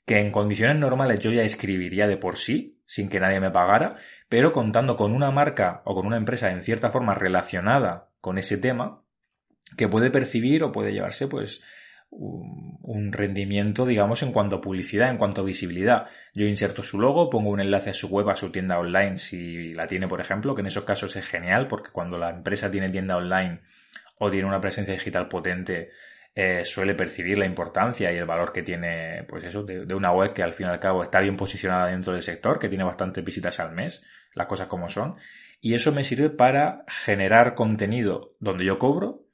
que 0.05 0.21
en 0.21 0.31
condiciones 0.31 0.77
normales 0.77 1.21
yo 1.21 1.31
ya 1.31 1.43
escribiría 1.43 2.06
de 2.06 2.17
por 2.17 2.37
sí, 2.37 2.75
sin 2.87 3.09
que 3.09 3.21
nadie 3.21 3.41
me 3.41 3.50
pagara, 3.50 3.97
pero 4.29 4.53
contando 4.53 4.97
con 4.97 5.12
una 5.12 5.31
marca 5.31 5.83
o 5.85 5.94
con 5.94 6.06
una 6.06 6.17
empresa 6.17 6.50
en 6.50 6.62
cierta 6.62 6.91
forma 6.91 7.15
relacionada 7.15 8.11
con 8.21 8.38
ese 8.38 8.59
tema, 8.59 9.03
que 9.77 9.88
puede 9.88 10.11
percibir 10.11 10.62
o 10.62 10.73
puede 10.73 10.93
llevarse 10.93 11.27
pues 11.29 11.62
un 12.09 13.12
rendimiento, 13.12 13.85
digamos, 13.85 14.23
en 14.23 14.33
cuanto 14.33 14.56
a 14.56 14.61
publicidad, 14.61 15.11
en 15.11 15.19
cuanto 15.19 15.41
a 15.41 15.44
visibilidad. 15.44 16.06
Yo 16.34 16.46
inserto 16.46 16.82
su 16.82 17.01
logo, 17.01 17.29
pongo 17.29 17.51
un 17.51 17.60
enlace 17.60 17.91
a 17.91 17.94
su 17.94 18.08
web, 18.08 18.31
a 18.31 18.37
su 18.37 18.51
tienda 18.51 18.79
online, 18.79 19.19
si 19.19 19.75
la 19.75 19.87
tiene, 19.87 20.08
por 20.08 20.20
ejemplo, 20.20 20.55
que 20.55 20.60
en 20.60 20.69
esos 20.69 20.84
casos 20.84 21.17
es 21.17 21.27
genial, 21.27 21.67
porque 21.67 21.91
cuando 21.91 22.17
la 22.17 22.31
empresa 22.31 22.70
tiene 22.70 22.89
tienda 22.89 23.17
online 23.17 23.60
o 24.19 24.31
tiene 24.31 24.46
una 24.46 24.60
presencia 24.60 24.94
digital 24.94 25.29
potente, 25.29 25.91
eh, 26.38 26.66
suele 26.66 26.94
percibir 26.94 27.38
la 27.38 27.46
importancia 27.46 28.12
y 28.12 28.19
el 28.19 28.26
valor 28.26 28.52
que 28.52 28.62
tiene, 28.62 29.24
pues 29.26 29.43
eso, 29.44 29.62
de, 29.62 29.94
una 29.94 30.12
web 30.12 30.34
que 30.34 30.43
al 30.43 30.52
fin 30.52 30.66
y 30.66 30.69
al 30.69 30.78
cabo 30.78 31.02
está 31.02 31.20
bien 31.20 31.34
posicionada 31.34 31.86
dentro 31.86 32.12
del 32.12 32.20
sector, 32.20 32.58
que 32.58 32.69
tiene 32.69 32.84
bastantes 32.84 33.24
visitas 33.24 33.58
al 33.58 33.72
mes, 33.72 34.05
las 34.34 34.46
cosas 34.46 34.69
como 34.69 34.90
son. 34.90 35.16
Y 35.62 35.72
eso 35.72 35.93
me 35.93 36.05
sirve 36.05 36.28
para 36.28 36.84
generar 36.88 37.55
contenido 37.55 38.34
donde 38.38 38.66
yo 38.66 38.78
cobro 38.78 39.26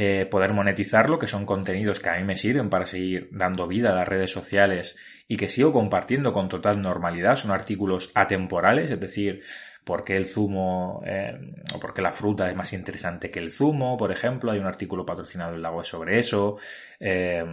eh, 0.00 0.26
poder 0.26 0.52
monetizarlo, 0.52 1.18
que 1.18 1.26
son 1.26 1.44
contenidos 1.44 1.98
que 1.98 2.08
a 2.08 2.14
mí 2.14 2.22
me 2.22 2.36
sirven 2.36 2.70
para 2.70 2.86
seguir 2.86 3.30
dando 3.32 3.66
vida 3.66 3.90
a 3.90 3.96
las 3.96 4.06
redes 4.06 4.30
sociales 4.30 4.96
y 5.26 5.36
que 5.36 5.48
sigo 5.48 5.72
compartiendo 5.72 6.32
con 6.32 6.48
total 6.48 6.80
normalidad. 6.80 7.34
Son 7.34 7.50
artículos 7.50 8.12
atemporales, 8.14 8.92
es 8.92 9.00
decir, 9.00 9.42
por 9.82 10.04
qué 10.04 10.14
el 10.14 10.26
zumo 10.26 11.02
eh, 11.04 11.36
o 11.74 11.80
por 11.80 11.94
qué 11.94 12.00
la 12.00 12.12
fruta 12.12 12.48
es 12.48 12.54
más 12.54 12.72
interesante 12.74 13.28
que 13.32 13.40
el 13.40 13.50
zumo, 13.50 13.96
por 13.96 14.12
ejemplo. 14.12 14.52
Hay 14.52 14.60
un 14.60 14.66
artículo 14.66 15.04
patrocinado 15.04 15.56
en 15.56 15.62
la 15.62 15.72
web 15.72 15.84
sobre 15.84 16.16
eso. 16.20 16.58
Eh, 17.00 17.44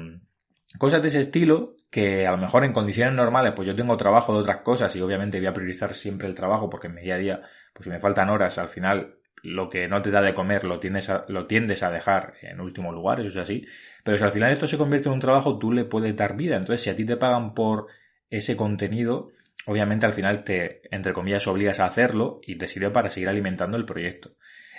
cosas 0.78 1.02
de 1.02 1.08
ese 1.08 1.22
estilo 1.22 1.74
que 1.90 2.28
a 2.28 2.32
lo 2.32 2.38
mejor 2.38 2.64
en 2.64 2.74
condiciones 2.74 3.16
normales 3.16 3.54
pues 3.56 3.68
yo 3.68 3.74
tengo 3.74 3.98
trabajo 3.98 4.34
de 4.34 4.42
otras 4.42 4.58
cosas 4.58 4.96
y 4.96 5.02
obviamente 5.02 5.40
voy 5.40 5.48
a 5.48 5.54
priorizar 5.54 5.96
siempre 5.96 6.28
el 6.28 6.36
trabajo 6.36 6.70
porque 6.70 6.90
en 6.90 6.94
mi 6.94 7.02
día 7.02 7.16
a 7.16 7.18
día 7.18 7.42
pues 7.74 7.86
si 7.86 7.90
me 7.90 8.00
faltan 8.00 8.30
horas 8.30 8.60
al 8.60 8.68
final 8.68 9.16
lo 9.46 9.70
que 9.70 9.88
no 9.88 10.02
te 10.02 10.12
da 10.12 10.22
de 10.22 10.34
comer 10.34 10.64
lo, 10.64 10.80
tienes 10.80 11.12
lo 11.28 11.46
tiendes 11.46 11.84
a 11.84 11.92
dejar 11.92 12.34
en 12.42 12.60
último 12.60 12.92
lugar, 12.92 13.20
eso 13.20 13.30
es 13.30 13.38
así. 13.38 13.66
Pero 14.04 14.18
si 14.18 14.24
al 14.24 14.32
final 14.32 14.52
esto 14.52 14.68
se 14.68 14.78
convierte 14.78 15.08
en 15.08 15.14
un 15.14 15.20
trabajo, 15.20 15.60
tú 15.60 15.72
le 15.72 15.86
puedes 15.86 16.16
dar 16.16 16.36
vida. 16.36 16.56
Entonces, 16.56 16.82
si 16.82 16.90
a 16.90 16.96
ti 16.96 17.06
te 17.06 17.16
pagan 17.16 17.54
por 17.54 17.88
ese 18.30 18.58
contenido, 18.58 19.32
obviamente 19.68 20.06
al 20.06 20.14
final 20.14 20.44
te, 20.44 20.82
entre 20.94 21.14
comillas, 21.14 21.48
obligas 21.48 21.80
a 21.80 21.86
hacerlo 21.86 22.42
y 22.46 22.56
te 22.56 22.68
sirve 22.68 22.90
para 22.90 23.10
seguir 23.10 23.30
alimentando 23.30 23.78
el 23.78 23.86
proyecto. 23.86 24.36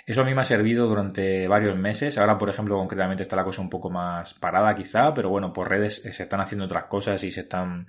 Eso 0.07 0.21
a 0.21 0.23
mí 0.23 0.33
me 0.33 0.39
ha 0.39 0.45
servido 0.45 0.87
durante 0.87 1.49
varios 1.49 1.77
meses. 1.77 2.17
Ahora, 2.17 2.37
por 2.37 2.49
ejemplo, 2.49 2.77
concretamente 2.77 3.23
está 3.23 3.35
la 3.35 3.43
cosa 3.43 3.61
un 3.61 3.69
poco 3.69 3.89
más 3.89 4.33
parada 4.35 4.73
quizá, 4.73 5.13
pero 5.13 5.27
bueno, 5.27 5.51
por 5.51 5.69
redes 5.69 5.95
se 6.01 6.23
están 6.23 6.39
haciendo 6.39 6.63
otras 6.63 6.85
cosas 6.85 7.21
y 7.25 7.29
se 7.29 7.41
están... 7.41 7.87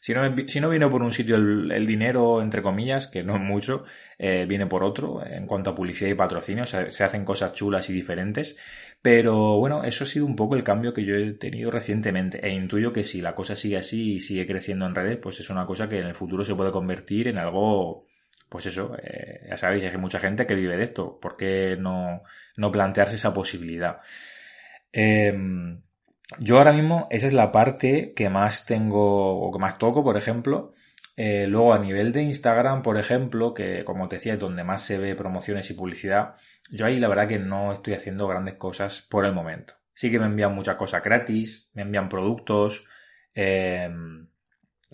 Si 0.00 0.12
no, 0.12 0.34
si 0.48 0.60
no 0.60 0.68
viene 0.68 0.88
por 0.88 1.00
un 1.00 1.12
sitio 1.12 1.36
el, 1.36 1.86
dinero, 1.86 2.42
entre 2.42 2.60
comillas, 2.60 3.06
que 3.06 3.22
no 3.22 3.36
es 3.36 3.40
mucho, 3.40 3.84
eh, 4.18 4.46
viene 4.48 4.66
por 4.66 4.82
otro. 4.82 5.24
En 5.24 5.46
cuanto 5.46 5.70
a 5.70 5.74
publicidad 5.76 6.10
y 6.10 6.14
patrocinio, 6.14 6.66
se, 6.66 6.90
se 6.90 7.04
hacen 7.04 7.24
cosas 7.24 7.52
chulas 7.52 7.88
y 7.88 7.92
diferentes. 7.92 8.58
Pero 9.00 9.56
bueno, 9.58 9.84
eso 9.84 10.02
ha 10.02 10.08
sido 10.08 10.26
un 10.26 10.34
poco 10.34 10.56
el 10.56 10.64
cambio 10.64 10.92
que 10.92 11.04
yo 11.04 11.14
he 11.14 11.34
tenido 11.34 11.70
recientemente. 11.70 12.44
E 12.44 12.50
intuyo 12.52 12.92
que 12.92 13.04
si 13.04 13.20
la 13.20 13.36
cosa 13.36 13.54
sigue 13.54 13.76
así 13.76 14.14
y 14.14 14.20
sigue 14.20 14.44
creciendo 14.44 14.86
en 14.86 14.96
redes, 14.96 15.18
pues 15.18 15.38
es 15.38 15.50
una 15.50 15.66
cosa 15.66 15.88
que 15.88 16.00
en 16.00 16.08
el 16.08 16.16
futuro 16.16 16.42
se 16.42 16.56
puede 16.56 16.72
convertir 16.72 17.28
en 17.28 17.38
algo 17.38 18.09
pues 18.50 18.66
eso, 18.66 18.96
eh, 19.02 19.46
ya 19.48 19.56
sabéis, 19.56 19.84
hay 19.84 19.96
mucha 19.96 20.18
gente 20.18 20.46
que 20.46 20.56
vive 20.56 20.76
de 20.76 20.82
esto. 20.82 21.18
¿Por 21.20 21.36
qué 21.36 21.76
no, 21.78 22.24
no 22.56 22.72
plantearse 22.72 23.14
esa 23.14 23.32
posibilidad? 23.32 24.00
Em, 24.92 25.80
yo 26.40 26.58
ahora 26.58 26.72
mismo, 26.72 27.06
esa 27.10 27.28
es 27.28 27.32
la 27.32 27.52
parte 27.52 28.12
que 28.14 28.28
más 28.28 28.66
tengo 28.66 29.40
o 29.40 29.52
que 29.52 29.58
más 29.60 29.78
toco, 29.78 30.02
por 30.02 30.16
ejemplo. 30.16 30.74
Eh, 31.16 31.46
luego, 31.46 31.72
a 31.72 31.78
nivel 31.78 32.12
de 32.12 32.22
Instagram, 32.22 32.82
por 32.82 32.98
ejemplo, 32.98 33.54
que 33.54 33.84
como 33.84 34.08
te 34.08 34.16
decía, 34.16 34.34
es 34.34 34.40
donde 34.40 34.64
más 34.64 34.82
se 34.84 34.98
ve 34.98 35.14
promociones 35.14 35.70
y 35.70 35.74
publicidad, 35.74 36.34
yo 36.70 36.86
ahí 36.86 36.98
la 36.98 37.08
verdad 37.08 37.28
que 37.28 37.38
no 37.38 37.72
estoy 37.72 37.94
haciendo 37.94 38.26
grandes 38.26 38.56
cosas 38.56 39.00
por 39.02 39.24
el 39.26 39.32
momento. 39.32 39.74
Sí 39.94 40.10
que 40.10 40.18
me 40.18 40.26
envían 40.26 40.54
muchas 40.54 40.76
cosas 40.76 41.04
gratis, 41.04 41.70
me 41.74 41.82
envían 41.82 42.08
productos. 42.08 42.84
Em, 43.32 44.26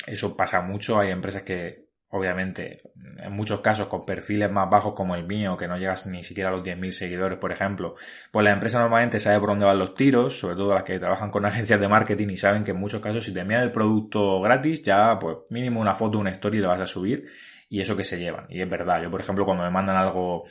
eso 0.07 0.37
pasa 0.37 0.61
mucho. 0.61 0.99
Hay 0.99 1.11
empresas 1.11 1.43
que 1.43 1.86
obviamente, 2.11 2.83
en 3.19 3.33
muchos 3.33 3.61
casos 3.61 3.89
con 3.89 4.05
perfiles 4.05 4.51
más 4.51 4.71
bajos 4.71 4.95
como 4.95 5.17
el 5.17 5.27
mío, 5.27 5.57
que 5.57 5.67
no 5.67 5.77
llegas 5.77 6.07
ni 6.07 6.23
siquiera 6.23 6.51
a 6.51 6.53
los 6.53 6.65
10.000 6.65 6.91
seguidores, 6.93 7.39
por 7.39 7.53
ejemplo, 7.53 7.97
pues 8.31 8.45
la 8.45 8.53
empresa 8.53 8.81
normalmente 8.81 9.19
sabe 9.19 9.41
por 9.41 9.51
dónde 9.51 9.67
van 9.67 9.79
los 9.79 9.95
tiros, 9.95 10.39
sobre 10.39 10.57
todo 10.57 10.75
las 10.75 10.85
que 10.85 10.99
trabajan 10.99 11.31
con 11.31 11.45
agencias 11.47 11.81
de 11.81 11.89
marketing 11.89 12.29
y 12.29 12.37
saben 12.37 12.65
que 12.65 12.71
en 12.71 12.79
muchos 12.79 13.01
casos 13.01 13.25
si 13.25 13.35
te 13.35 13.41
envían 13.41 13.63
el 13.63 13.73
producto 13.73 14.41
gratis, 14.41 14.83
ya 14.83 15.19
pues 15.19 15.39
mínimo 15.51 15.81
una 15.81 15.95
foto, 15.95 16.19
una 16.19 16.31
story 16.31 16.61
le 16.61 16.67
vas 16.67 16.81
a 16.81 16.87
subir 16.87 17.25
y 17.69 17.81
eso 17.81 17.97
que 17.97 18.05
se 18.05 18.19
llevan. 18.19 18.47
Y 18.49 18.63
es 18.63 18.71
verdad, 18.71 19.03
yo 19.03 19.11
por 19.11 19.21
ejemplo 19.21 19.45
cuando 19.45 19.65
me 19.65 19.71
mandan 19.71 19.97
algo, 19.97 20.45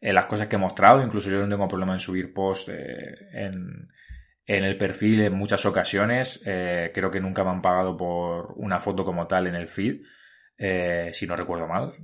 en 0.00 0.14
las 0.14 0.26
cosas 0.26 0.48
que 0.48 0.56
he 0.56 0.58
mostrado, 0.58 1.02
incluso 1.02 1.30
yo 1.30 1.38
no 1.38 1.48
tengo 1.48 1.66
problema 1.66 1.94
en 1.94 2.00
subir 2.00 2.34
post 2.34 2.68
eh, 2.68 3.30
en, 3.32 3.88
en 4.44 4.64
el 4.64 4.76
perfil 4.76 5.22
en 5.22 5.32
muchas 5.32 5.64
ocasiones, 5.64 6.42
eh, 6.46 6.90
creo 6.92 7.10
que 7.10 7.20
nunca 7.20 7.44
me 7.44 7.50
han 7.50 7.62
pagado 7.62 7.96
por 7.96 8.52
una 8.56 8.78
foto 8.78 9.04
como 9.04 9.26
tal 9.26 9.46
en 9.46 9.54
el 9.54 9.68
feed 9.68 10.02
eh, 10.60 11.10
si 11.12 11.26
no 11.26 11.36
recuerdo 11.36 11.68
mal, 11.68 11.94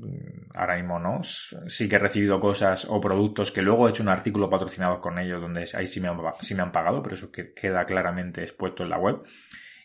ahora 0.54 0.76
mismo 0.76 1.00
no. 1.00 1.22
Sí 1.22 1.88
que 1.88 1.96
he 1.96 1.98
recibido 1.98 2.38
cosas 2.38 2.86
o 2.88 3.00
productos 3.00 3.50
que 3.50 3.62
luego 3.62 3.86
he 3.86 3.90
hecho 3.90 4.04
un 4.04 4.08
artículo 4.08 4.48
patrocinado 4.48 5.00
con 5.00 5.18
ellos 5.18 5.40
donde 5.40 5.64
ahí 5.74 5.86
sí 5.88 6.00
me 6.00 6.08
han, 6.08 6.18
sí 6.40 6.54
me 6.54 6.62
han 6.62 6.70
pagado, 6.70 7.02
pero 7.02 7.16
eso 7.16 7.32
que 7.32 7.52
queda 7.52 7.84
claramente 7.84 8.42
expuesto 8.42 8.84
en 8.84 8.90
la 8.90 8.98
web. 8.98 9.22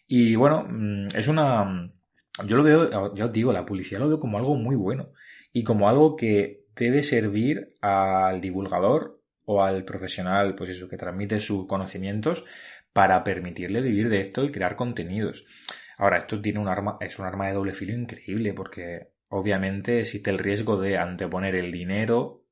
Y 0.07 0.35
bueno, 0.35 0.65
mm, 0.69 1.07
es 1.15 1.27
una... 1.27 1.91
Yo 2.45 2.57
lo 2.57 2.63
veo, 2.63 3.13
yo 3.15 3.25
os 3.25 3.33
digo, 3.33 3.51
la 3.51 3.65
publicidad 3.65 3.99
lo 3.99 4.07
veo 4.07 4.19
como 4.19 4.37
algo 4.37 4.55
muy 4.55 4.75
bueno 4.75 5.11
y 5.51 5.63
como 5.63 5.89
algo 5.89 6.15
que 6.15 6.67
debe 6.75 7.03
servir 7.03 7.75
al 7.81 8.39
divulgador 8.39 9.21
o 9.43 9.63
al 9.63 9.83
profesional, 9.83 10.55
pues 10.55 10.69
eso, 10.69 10.87
que 10.87 10.95
transmite 10.95 11.39
sus 11.39 11.67
conocimientos 11.67 12.45
para 12.93 13.23
permitirle 13.23 13.81
vivir 13.81 14.09
de 14.09 14.21
esto 14.21 14.43
y 14.43 14.51
crear 14.51 14.75
contenidos. 14.75 15.45
Ahora, 15.99 16.19
esto 16.19 16.41
tiene 16.41 16.59
un 16.59 16.69
arma, 16.69 16.97
es 17.01 17.19
un 17.19 17.25
arma 17.25 17.47
de 17.47 17.53
doble 17.53 17.73
filo 17.73 17.93
increíble 17.93 18.53
porque 18.53 19.11
obviamente 19.27 19.99
existe 19.99 20.29
el 20.29 20.39
riesgo 20.39 20.79
de 20.79 20.97
anteponer 20.97 21.55
el 21.55 21.73
dinero 21.73 22.45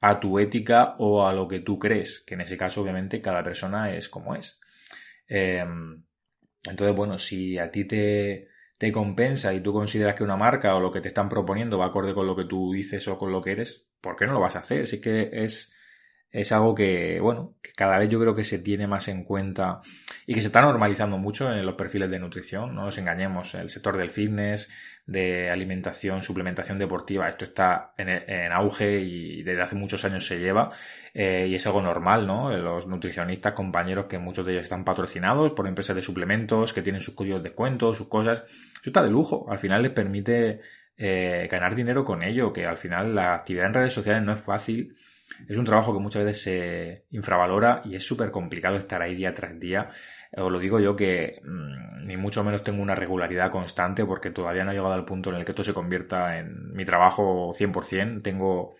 a 0.00 0.20
tu 0.20 0.38
ética 0.38 0.94
o 0.98 1.26
a 1.26 1.32
lo 1.32 1.48
que 1.48 1.58
tú 1.58 1.76
crees, 1.76 2.22
que 2.24 2.34
en 2.34 2.42
ese 2.42 2.56
caso 2.56 2.82
obviamente 2.82 3.20
cada 3.20 3.42
persona 3.42 3.92
es 3.96 4.08
como 4.08 4.36
es. 4.36 4.60
Em, 5.26 6.04
entonces, 6.62 6.96
bueno, 6.96 7.18
si 7.18 7.58
a 7.58 7.68
ti 7.68 7.84
te, 7.84 8.46
te 8.78 8.92
compensa 8.92 9.52
y 9.52 9.60
tú 9.60 9.72
consideras 9.72 10.14
que 10.14 10.22
una 10.22 10.36
marca 10.36 10.76
o 10.76 10.80
lo 10.80 10.92
que 10.92 11.00
te 11.00 11.08
están 11.08 11.28
proponiendo 11.28 11.78
va 11.78 11.86
acorde 11.86 12.14
con 12.14 12.28
lo 12.28 12.36
que 12.36 12.44
tú 12.44 12.72
dices 12.72 13.08
o 13.08 13.18
con 13.18 13.32
lo 13.32 13.42
que 13.42 13.52
eres, 13.52 13.90
¿por 14.00 14.14
qué 14.14 14.26
no 14.26 14.34
lo 14.34 14.40
vas 14.40 14.54
a 14.54 14.60
hacer? 14.60 14.86
Si 14.86 15.00
que 15.00 15.30
es 15.32 15.73
es 16.34 16.50
algo 16.50 16.74
que, 16.74 17.20
bueno, 17.20 17.54
que 17.62 17.70
cada 17.76 17.96
vez 17.96 18.10
yo 18.10 18.18
creo 18.18 18.34
que 18.34 18.42
se 18.42 18.58
tiene 18.58 18.88
más 18.88 19.06
en 19.06 19.22
cuenta 19.22 19.80
y 20.26 20.34
que 20.34 20.40
se 20.40 20.48
está 20.48 20.62
normalizando 20.62 21.16
mucho 21.16 21.48
en 21.48 21.64
los 21.64 21.76
perfiles 21.76 22.10
de 22.10 22.18
nutrición, 22.18 22.74
no 22.74 22.86
nos 22.86 22.98
engañemos, 22.98 23.54
el 23.54 23.68
sector 23.68 23.96
del 23.96 24.10
fitness, 24.10 24.68
de 25.06 25.48
alimentación, 25.48 26.22
suplementación 26.22 26.76
deportiva, 26.76 27.28
esto 27.28 27.44
está 27.44 27.92
en, 27.96 28.52
auge 28.52 28.98
y 28.98 29.44
desde 29.44 29.62
hace 29.62 29.76
muchos 29.76 30.04
años 30.04 30.26
se 30.26 30.40
lleva 30.40 30.70
eh, 31.12 31.46
y 31.48 31.54
es 31.54 31.64
algo 31.68 31.80
normal, 31.80 32.26
¿no? 32.26 32.50
Los 32.50 32.88
nutricionistas, 32.88 33.52
compañeros 33.52 34.06
que 34.06 34.18
muchos 34.18 34.44
de 34.44 34.54
ellos 34.54 34.64
están 34.64 34.84
patrocinados 34.84 35.52
por 35.52 35.68
empresas 35.68 35.94
de 35.94 36.02
suplementos, 36.02 36.72
que 36.72 36.82
tienen 36.82 37.00
sus 37.00 37.14
códigos 37.14 37.44
de 37.44 37.50
descuento, 37.50 37.94
sus 37.94 38.08
cosas, 38.08 38.42
eso 38.42 38.90
está 38.90 39.04
de 39.04 39.10
lujo, 39.12 39.46
al 39.48 39.60
final 39.60 39.82
les 39.82 39.92
permite 39.92 40.62
eh, 40.96 41.46
ganar 41.48 41.76
dinero 41.76 42.04
con 42.04 42.24
ello, 42.24 42.52
que 42.52 42.66
al 42.66 42.76
final 42.76 43.14
la 43.14 43.36
actividad 43.36 43.66
en 43.66 43.74
redes 43.74 43.92
sociales 43.92 44.24
no 44.24 44.32
es 44.32 44.40
fácil 44.40 44.96
es 45.48 45.56
un 45.56 45.64
trabajo 45.64 45.92
que 45.92 46.00
muchas 46.00 46.24
veces 46.24 46.42
se 46.42 47.06
infravalora 47.10 47.82
y 47.84 47.94
es 47.94 48.06
súper 48.06 48.30
complicado 48.30 48.76
estar 48.76 49.02
ahí 49.02 49.14
día 49.14 49.34
tras 49.34 49.58
día. 49.58 49.88
Os 50.36 50.50
lo 50.50 50.58
digo 50.58 50.80
yo 50.80 50.96
que 50.96 51.40
mm, 51.44 52.06
ni 52.06 52.16
mucho 52.16 52.42
menos 52.44 52.62
tengo 52.62 52.82
una 52.82 52.94
regularidad 52.94 53.50
constante 53.50 54.04
porque 54.04 54.30
todavía 54.30 54.64
no 54.64 54.72
he 54.72 54.74
llegado 54.74 54.94
al 54.94 55.04
punto 55.04 55.30
en 55.30 55.36
el 55.36 55.44
que 55.44 55.52
esto 55.52 55.62
se 55.62 55.74
convierta 55.74 56.38
en 56.38 56.72
mi 56.72 56.84
trabajo 56.84 57.52
100%. 57.52 58.22
Tengo 58.22 58.74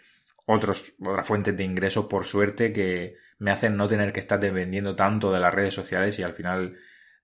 otros, 0.46 0.94
otras 1.00 1.26
fuentes 1.26 1.56
de 1.56 1.64
ingresos 1.64 2.06
por 2.06 2.24
suerte 2.24 2.72
que 2.72 3.16
me 3.38 3.50
hacen 3.50 3.76
no 3.76 3.88
tener 3.88 4.12
que 4.12 4.20
estar 4.20 4.40
dependiendo 4.40 4.94
tanto 4.96 5.32
de 5.32 5.40
las 5.40 5.54
redes 5.54 5.74
sociales 5.74 6.18
y 6.18 6.22
al 6.22 6.34
final 6.34 6.76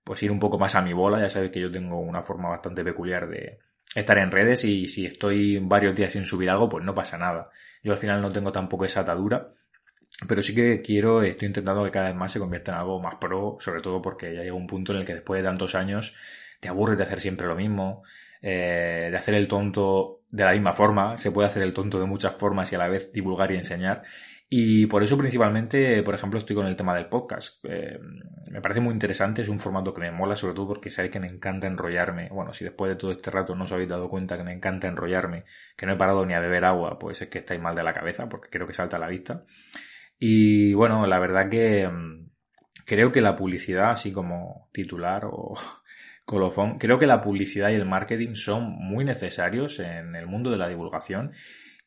pues 0.03 0.23
ir 0.23 0.31
un 0.31 0.39
poco 0.39 0.57
más 0.57 0.75
a 0.75 0.81
mi 0.81 0.93
bola. 0.93 1.19
Ya 1.19 1.29
sabéis 1.29 1.51
que 1.51 1.61
yo 1.61 1.71
tengo 1.71 1.99
una 1.99 2.21
forma 2.21 2.49
bastante 2.49 2.83
peculiar 2.83 3.29
de, 3.29 3.59
estar 3.95 4.17
en 4.17 4.31
redes 4.31 4.63
y 4.63 4.87
si 4.87 5.05
estoy 5.05 5.57
varios 5.59 5.95
días 5.95 6.13
sin 6.13 6.25
subir 6.25 6.49
algo, 6.49 6.69
pues 6.69 6.83
no 6.83 6.93
pasa 6.93 7.17
nada. 7.17 7.49
Yo 7.83 7.91
al 7.91 7.97
final 7.97 8.21
no 8.21 8.31
tengo 8.31 8.51
tampoco 8.51 8.85
esa 8.85 9.01
atadura, 9.01 9.51
pero 10.27 10.41
sí 10.41 10.53
que 10.55 10.81
quiero, 10.81 11.23
estoy 11.23 11.47
intentando 11.47 11.83
que 11.83 11.91
cada 11.91 12.07
vez 12.07 12.15
más 12.15 12.31
se 12.31 12.39
convierta 12.39 12.71
en 12.71 12.77
algo 12.79 13.01
más 13.01 13.15
pro, 13.15 13.57
sobre 13.59 13.81
todo 13.81 14.01
porque 14.01 14.33
ya 14.33 14.41
llega 14.41 14.53
un 14.53 14.67
punto 14.67 14.93
en 14.93 14.99
el 14.99 15.05
que 15.05 15.15
después 15.15 15.41
de 15.41 15.47
tantos 15.47 15.75
años 15.75 16.15
te 16.59 16.69
aburres 16.69 16.97
de 16.97 17.03
hacer 17.03 17.19
siempre 17.19 17.47
lo 17.47 17.55
mismo, 17.55 18.03
eh, 18.41 19.09
de 19.11 19.17
hacer 19.17 19.35
el 19.35 19.47
tonto 19.47 20.20
de 20.31 20.45
la 20.45 20.53
misma 20.53 20.73
forma, 20.73 21.17
se 21.17 21.31
puede 21.31 21.47
hacer 21.47 21.63
el 21.63 21.73
tonto 21.73 21.99
de 21.99 22.05
muchas 22.05 22.33
formas 22.33 22.71
y 22.71 22.75
a 22.75 22.79
la 22.79 22.87
vez 22.87 23.11
divulgar 23.11 23.51
y 23.51 23.55
enseñar. 23.55 24.03
Y 24.53 24.85
por 24.87 25.01
eso 25.01 25.17
principalmente, 25.17 26.03
por 26.03 26.13
ejemplo, 26.13 26.39
estoy 26.39 26.55
con 26.55 26.65
el 26.67 26.75
tema 26.75 26.93
del 26.95 27.07
podcast. 27.07 27.63
Eh, 27.69 27.97
me 28.49 28.61
parece 28.61 28.81
muy 28.81 28.93
interesante, 28.93 29.41
es 29.41 29.47
un 29.47 29.59
formato 29.59 29.93
que 29.93 30.01
me 30.01 30.11
mola, 30.11 30.35
sobre 30.35 30.53
todo 30.55 30.67
porque 30.67 30.91
sabéis 30.91 31.13
que 31.13 31.19
me 31.21 31.27
encanta 31.27 31.67
enrollarme. 31.67 32.29
Bueno, 32.29 32.53
si 32.53 32.65
después 32.65 32.89
de 32.89 32.95
todo 32.97 33.11
este 33.11 33.31
rato 33.31 33.55
no 33.55 33.63
os 33.63 33.71
habéis 33.71 33.89
dado 33.89 34.09
cuenta 34.09 34.37
que 34.37 34.43
me 34.43 34.51
encanta 34.51 34.87
enrollarme, 34.87 35.45
que 35.77 35.85
no 35.85 35.93
he 35.93 35.97
parado 35.97 36.25
ni 36.25 36.33
a 36.33 36.39
beber 36.39 36.65
agua, 36.65 36.99
pues 36.99 37.21
es 37.21 37.29
que 37.29 37.39
estáis 37.39 37.61
mal 37.61 37.75
de 37.75 37.83
la 37.83 37.93
cabeza, 37.93 38.27
porque 38.27 38.49
creo 38.49 38.67
que 38.67 38.73
salta 38.73 38.97
a 38.97 38.99
la 38.99 39.07
vista. 39.07 39.45
Y 40.19 40.73
bueno, 40.73 41.05
la 41.05 41.19
verdad 41.19 41.49
que 41.49 41.87
mm, 41.87 42.29
creo 42.85 43.11
que 43.11 43.21
la 43.21 43.35
publicidad, 43.35 43.91
así 43.91 44.11
como 44.11 44.69
titular 44.73 45.25
o 45.25 45.55
colofón, 46.31 46.79
creo 46.79 46.97
que 46.97 47.05
la 47.05 47.21
publicidad 47.21 47.69
y 47.69 47.75
el 47.75 47.85
marketing 47.85 48.33
son 48.33 48.63
muy 48.63 49.05
necesarios 49.05 49.79
en 49.79 50.15
el 50.15 50.25
mundo 50.25 50.49
de 50.49 50.57
la 50.57 50.67
divulgación 50.67 51.33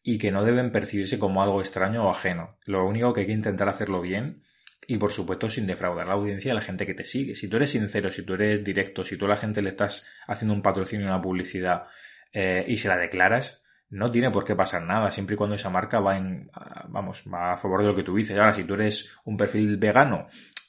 y 0.03 0.19
que 0.19 0.31
no 0.31 0.45
deben 0.45 0.71
percibirse 0.71 1.19
como 1.19 1.43
algo 1.43 1.61
extraño 1.61 2.05
o 2.05 2.11
ajeno. 2.11 2.59
Lo 2.67 2.87
único 2.87 3.13
que 3.13 3.23
hay 3.23 3.27
que 3.27 3.33
intentar 3.33 3.69
hacerlo 3.69 4.01
bien 4.01 4.43
y 4.87 4.99
por 4.99 5.13
supuesto 5.13 5.49
sin 5.49 5.67
defraudar 5.67 6.07
la 6.07 6.15
audiencia 6.15 6.53
y 6.53 6.55
la 6.55 6.61
gente 6.61 6.87
que 6.87 6.95
te 6.95 7.05
sigue. 7.05 7.35
Si 7.35 7.49
tú 7.49 7.57
eres 7.57 7.71
sincero, 7.71 8.13
si 8.13 8.23
tú 8.23 8.35
eres 8.35 8.63
directo, 8.63 9.03
si 9.03 9.17
tú 9.17 9.25
a 9.25 9.31
la 9.31 9.37
gente 9.37 9.63
le 9.63 9.71
estás 9.71 10.07
haciendo 10.27 10.55
un 10.55 10.63
patrocinio, 10.63 11.07
una 11.07 11.23
publicidad 11.23 11.85
eh, 12.33 12.65
y 12.69 12.77
se 12.77 12.89
la 12.89 12.99
declaras, 12.99 13.65
no 13.91 14.11
tiene 14.11 14.31
por 14.31 14.45
qué 14.45 14.55
pasar 14.55 14.83
nada, 14.83 15.11
siempre 15.11 15.35
y 15.35 15.37
cuando 15.37 15.57
esa 15.57 15.71
marca 15.71 16.01
va 16.01 16.17
en, 16.17 16.51
vamos, 16.89 17.25
va 17.33 17.53
a 17.53 17.57
favor 17.57 17.81
de 17.81 17.89
lo 17.89 17.95
que 17.95 18.03
tú 18.03 18.15
dices. 18.15 18.39
Ahora, 18.39 18.53
si 18.53 18.65
tú 18.65 18.75
eres 18.75 19.17
un 19.25 19.37
perfil 19.37 19.77
vegano 19.77 20.27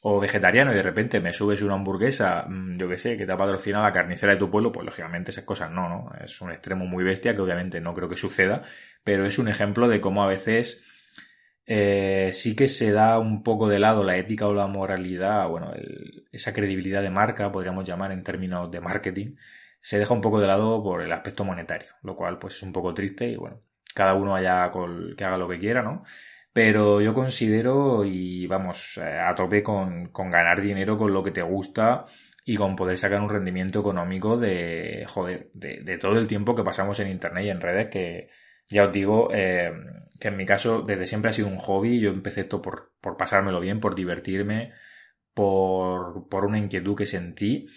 o 0.08 0.20
vegetariano 0.20 0.72
y 0.72 0.76
de 0.76 0.84
repente 0.84 1.20
me 1.20 1.34
subes 1.34 1.64
una 1.64 1.74
hamburguesa, 1.74 2.46
mm, 2.48 2.78
yo 2.78 2.88
que 2.88 2.96
sé, 2.96 3.18
que 3.18 3.26
te 3.26 3.32
ha 3.32 3.38
patrocinado 3.38 3.86
la 3.86 3.92
carnicera 3.92 4.34
de 4.34 4.38
tu 4.38 4.52
pueblo, 4.52 4.72
pues 4.72 4.86
lógicamente 4.86 5.32
esas 5.32 5.46
cosas 5.46 5.72
no, 5.72 5.90
¿no? 5.90 6.12
Es 6.24 6.40
un 6.42 6.52
extremo 6.52 6.86
muy 6.86 7.04
bestia 7.04 7.34
que 7.34 7.42
obviamente 7.42 7.82
no 7.82 7.96
creo 7.96 8.08
que 8.08 8.16
suceda, 8.16 8.62
pero 9.04 9.26
es 9.26 9.40
un 9.40 9.48
ejemplo 9.48 9.88
de 9.88 10.02
cómo 10.02 10.24
a 10.24 10.28
veces 10.28 10.84
eh, 11.66 12.30
sí 12.34 12.56
que 12.56 12.68
se 12.68 12.92
da 12.92 13.18
un 13.18 13.42
poco 13.42 13.68
de 13.68 13.80
lado 13.80 14.04
la 14.04 14.16
ética 14.18 14.46
o 14.48 14.54
la 14.54 14.68
moralidad, 14.68 15.48
bueno, 15.50 15.74
esa 16.32 16.54
credibilidad 16.54 17.02
de 17.02 17.10
marca, 17.10 17.52
podríamos 17.52 17.84
llamar 17.84 18.12
en 18.12 18.22
términos 18.22 18.70
de 18.70 18.82
marketing, 18.82 19.36
se 19.80 19.98
deja 19.98 20.14
un 20.14 20.22
poco 20.22 20.40
de 20.40 20.46
lado 20.46 20.84
por 20.84 21.02
el 21.02 21.12
aspecto 21.12 21.44
monetario, 21.44 21.90
lo 22.04 22.16
cual 22.16 22.38
pues 22.38 22.58
es 22.58 22.62
un 22.62 22.74
poco 22.74 22.94
triste 22.94 23.28
y 23.28 23.38
bueno, 23.38 23.60
cada 23.96 24.14
uno 24.14 24.36
haya 24.36 24.72
que 25.18 25.24
haga 25.24 25.38
lo 25.38 25.50
que 25.50 25.58
quiera, 25.58 25.82
¿no? 25.82 26.04
Pero 26.56 27.02
yo 27.02 27.14
considero, 27.14 28.06
y 28.06 28.48
vamos, 28.48 28.98
eh, 28.98 29.20
a 29.20 29.36
tope 29.36 29.62
con, 29.62 30.08
con 30.12 30.30
ganar 30.32 30.62
dinero 30.62 30.98
con 30.98 31.12
lo 31.14 31.22
que 31.22 31.32
te 31.32 31.42
gusta 31.42 32.06
y 32.46 32.56
con 32.56 32.78
poder 32.78 32.98
sacar 32.98 33.20
un 33.22 33.30
rendimiento 33.30 33.82
económico 33.82 34.38
de, 34.38 35.04
joder, 35.08 35.50
de, 35.54 35.98
todo 35.98 36.18
el 36.18 36.28
tiempo 36.28 36.56
que 36.56 36.64
pasamos 36.64 37.00
en 37.02 37.10
internet 37.10 37.46
y 37.46 37.50
en 37.50 37.60
redes 37.62 37.90
que 37.90 38.30
Ya 38.70 38.86
os 38.86 38.94
digo 38.94 39.30
eh, 39.34 39.72
que 40.20 40.30
en 40.30 40.38
mi 40.38 40.46
caso 40.46 40.82
desde 40.82 41.06
siempre 41.08 41.30
ha 41.30 41.34
sido 41.34 41.50
un 41.50 41.58
hobby. 41.58 42.00
Yo 42.00 42.12
empecé 42.12 42.42
esto 42.42 42.62
por, 42.62 42.94
por 43.02 43.18
pasármelo 43.18 43.60
bien, 43.60 43.80
por 43.82 43.94
divertirme, 43.96 44.72
por, 45.34 46.30
por 46.30 46.46
una 46.46 46.58
inquietud 46.60 46.96
que 46.96 47.06
sentí. 47.06 47.68